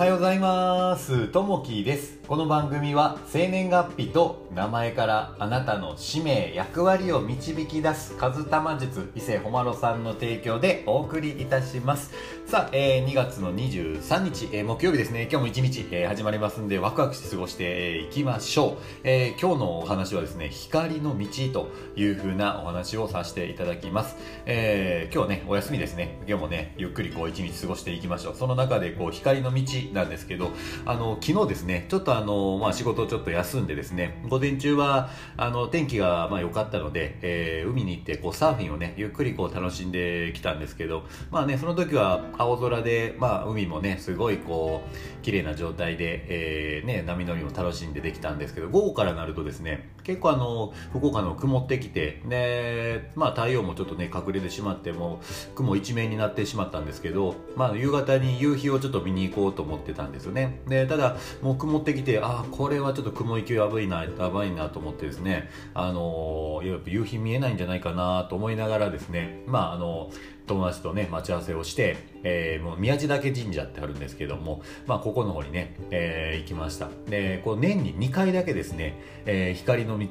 [0.00, 1.28] はようございます。
[1.28, 2.20] ともきです。
[2.26, 12.12] この番組は生年月日と名前からあなたの使命役割を導き出すカズタマ術伊勢ほまろさんの提供でお送りいたします。
[12.50, 15.28] さあ、えー、2月の23日、えー、木曜日ですね。
[15.30, 24.16] 今日も一日、えー、始まりますんでワクワクして過ごしていきましょう、えー、今日のお話はですね光の道という風なお話をさせていただきます、
[24.46, 26.18] えー、今日ねお休みですね。
[26.26, 28.34] 今日もねゆっくりこう一日過ごしていきましょう。
[28.34, 30.50] その中でこう光の道なんですけど
[30.86, 55.20] あの昨日ですねちょっとあの、まあ、仕事をちょっと休んでですね午前中はあの天気がまあ良かったので、えー、海に行ってこうサーフィンをねゆっくりこう楽しんできたんですけどまあねその時は青空で、まあ、海もねすごいこう綺麗な状態で、えー、ね、波乗りも楽しんでできたんですけど午後からなるとですね結構あの福岡の曇ってきてねまあ太陽もちょっとね隠れてしまっても
[55.54, 60.60] 雲一面になってしまったんですけどまあ夕方に夕日をちょっと見に行こうと思ってたんですよね。
[60.66, 70.10] でただもう曇ってきてああこれはちょっと雲行きやばいなやばいなと思ってですねあのやっぱ夕日見えないんじゃないかなと思いながらですねまああの
[70.50, 76.88] 友達とね待ち合わせをして、えー、もう宮地岳神社ってあるんですけども、まあ、ここの方にね、えー、行きました。
[77.08, 80.06] でこう年に2回だけですね、えー、光の道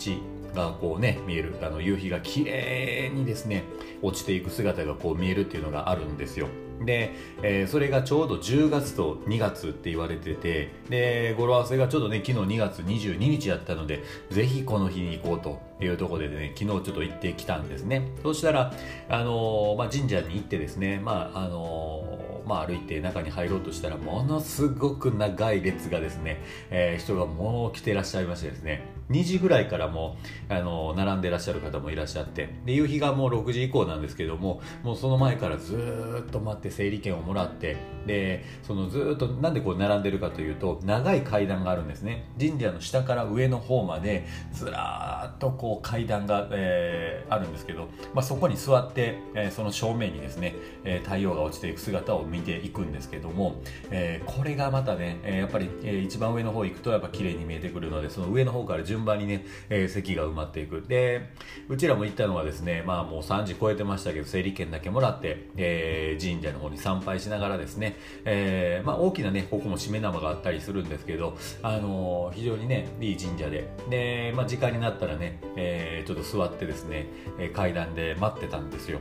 [0.55, 1.55] がこうね見える。
[1.61, 3.63] あの夕日が綺麗にですね
[4.01, 6.47] 落ちていく姿がこう見えるっていうのがあるんですよ。
[6.85, 18.09] で、えー、それがちょうど10月と2月って言われててで語呂合わせがちょうどね昨日2月22日やったのでぜひこの日に行こうというところでね昨日ちょっと行ってきたんですね。
[18.23, 18.73] そしたら、
[19.09, 26.41] あのー、まあ、神社に行ってですね、まああのーまあ、歩いて中に入ろうとしたらものすごく長い列がですね、
[26.71, 30.17] え、人がもう来てらっしゃいましてですね2時ぐらいからも
[30.49, 42.25] あの並んでらっしゃる方もいらっしゃってで夕日がもう6時以降なんですけどももうその前からずっと待って整理券をもらってでそのずっとなんでこう並んでるかというと長い階段があるんですね。
[42.39, 53.61] 神社の下から上の方までずらーっとこう階段が、えー、あるんですけど、まあ、そこに座って、えー、その正面にですね、えー、太陽が落ちていく姿を見ていくんですけども、
[53.91, 60.83] え、これがまたね、え、やっぱり、えー、一番上の方行くとやっぱ綺麗に見えてくるのでその上の方から順番にね、えー、席が埋まっていく。
[60.87, 61.29] で
[61.67, 67.95] うちらも行ったのはですねまあもう3時超えてましたけど整理券だけもらって、えー、神社の方に参拝しながらですね、
[68.25, 73.69] えー、まあ大きなねここもしめ縄があったりするんですけど、あのー、非常にねいい神社で。
[73.89, 77.07] で、まあ、時間になったらね、えー、ちょっと座ってですね
[77.53, 78.99] 階段で待ってたんですよ。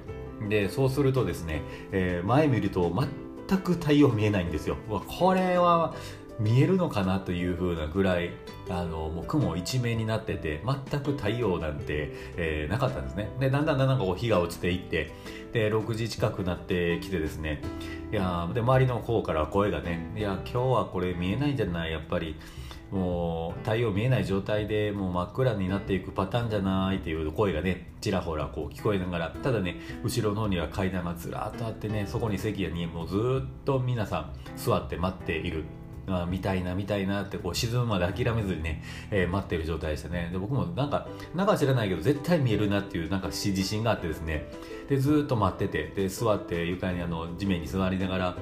[0.48, 2.92] でそうするとですね、えー、前見ると
[3.48, 4.76] 全く太陽見えないんですよ。
[4.88, 5.94] これは
[6.38, 8.30] 見えるのかなという風なぐらい
[8.70, 13.30] あのもう雲一面になってて全く太陽なんて、えー、なかったんですね。
[13.40, 15.10] でだんだんだんだんこう日が落ちていって
[15.52, 17.60] で6時近くなってきてですね。
[18.12, 21.92] いやで周りの方から声がねいや今日はこれ見えないんじゃない？
[21.92, 22.36] やっぱり
[22.90, 29.30] もう太陽見えない状態でもう真っ暗になっていくパターンじゃないっていう声がねちらほらこう聞こえながら。
[29.42, 35.64] ただね後ろの方には階段がずらっとあってねそこに席にもうずっと皆さん座って待っている。
[36.10, 40.30] あ見たいな見たいなってこう沈むまで諦めずにね、えー、待ってる状態でしたね。
[40.32, 44.50] で僕もなんかなんか知らないけど絶対見えるなっていうなんか自信があってですね。
[44.88, 48.36] でずっと待っててで座って床にあの地面に座りながら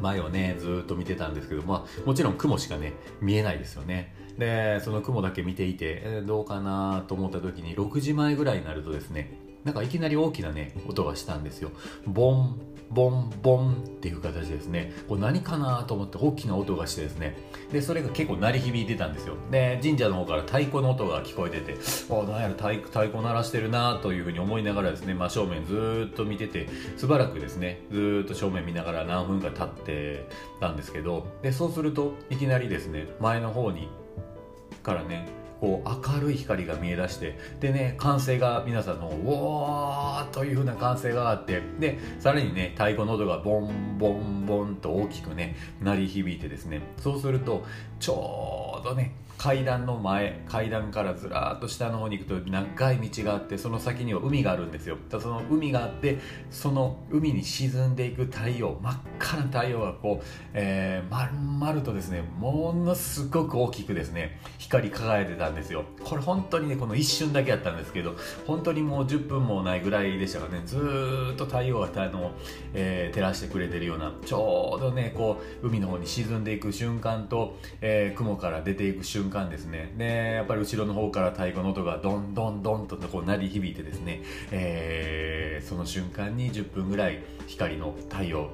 [0.00, 4.14] 前をねずっと見てたんですけど、まあ、もちろん雲しかね見えないですよね。
[4.38, 11.70] でその雲だけ見ていて、え、どうかなと思った時に6時前ぐらいになるとですねなんかいきなり大きなね音がしたんですよ。
[12.06, 14.92] ボンボンボンっていう形ですね。
[15.08, 17.36] これ何かなと思って大きな音がしてですね。
[17.72, 19.34] でそれが結構鳴り響いてたんですよ。
[19.50, 21.74] で神社の方から太鼓の音が聞こえてて
[22.08, 30.28] あ何やろ太太鼓鳴らしてるなというふうに思いながらですね真正面ずっと見ててしばらくですねずっと正面見ながら何分か経って
[30.60, 33.88] たんですけどでそうするといきなりですね前の方に
[34.84, 35.26] からね
[35.60, 47.64] こう明るい光が見え出してでね歓声が皆さんの「ウォー!」というふうな歓声があってでさらにね太鼓の音がボンボンボンと大きくね鳴り響いてですねそうすると
[48.00, 54.96] ちょうどね階段の前階段からずらっと下の方に行くと長い道があってその先には海があるんですよ。
[55.10, 56.18] その海があって
[56.50, 60.24] その海に沈んでいく太陽真っ赤な太陽がこう、
[60.54, 65.84] えー、丸々とですねものすごく大きくですね光り輝いてたんですよ。
[66.04, 68.16] これ本当にねこの一瞬だけやったんですけど
[68.46, 70.76] 本当にもう10分もないぐらいでしたからねず
[71.34, 72.32] っと太陽があの、
[72.74, 79.92] えー、照らしてくれてるようなちょうどねこう海の方に沈んでいく瞬間と、えー、雲から出ていく瞬間瞬間ですね。
[79.96, 88.50] でやっぱり後ろの方から太鼓の音がどんどんどんとこう鳴り響いてですね、えー、その瞬間に10分ぐらい光の太陽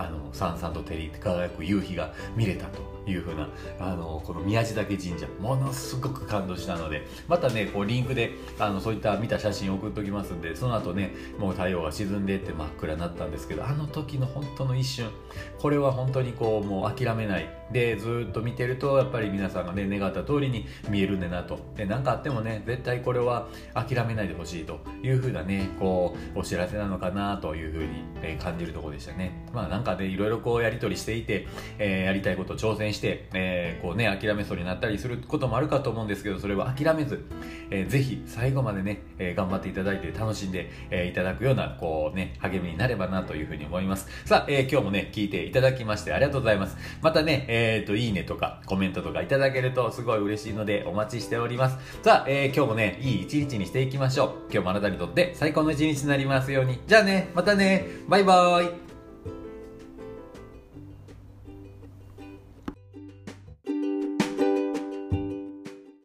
[0.00, 3.48] あのさんさんと照り輝く夕日が見れたというふうな
[3.78, 15.10] あのこの宮地岳神社ものすごく感動したのでまたねこうリンクであのそういった見た写真送っときますんでその後ねもう太陽が沈んでって真っ暗になったんですけどあの時の本当の一瞬
[15.58, 17.60] これは本当にこうもう諦めない。
[17.72, 21.58] でずっと見てるとやっぱり皆さんがね願った通りに見えるんだなと。
[21.76, 29.46] 何かあってもね絶対これは諦めないでほしいというふうなねこうお知らせなのかなというふうに、感じるところでしたね。
[29.52, 31.46] まあなんかねいろいろこうやり取りしていて、
[31.78, 37.24] えー、やりたいこと挑戦して、えー、こうね諦めそうになったりすることもあるかと思うんですけどそれは諦めず、
[37.70, 44.08] えー、ぜひ最後までね、えー、頑張っていただいて楽しんで、えー、いただくようなこうね励みになればなというふうに思います。
[44.24, 46.76] さあ、えー、今日もね聞いていただきましてありがとうございます。
[47.02, 51.78] またねえっ、ー、といいねとかコメントとかいただけるとすごい嬉しいのでお待ちしております。
[52.02, 54.28] さあ、えー、今日もねいい一日にしていきましょう。
[54.52, 56.80] 今日もあなたにとって最高の一日になりますように。
[56.86, 57.86] じゃあねまたね。
[58.08, 58.89] バイバーイ。